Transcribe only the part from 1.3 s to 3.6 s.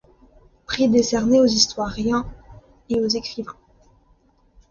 aux historiens et aux écrivains.